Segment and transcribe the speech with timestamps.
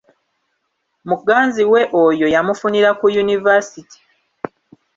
[1.09, 3.97] Muganzi we oyo yamufunira ku yunivaasite.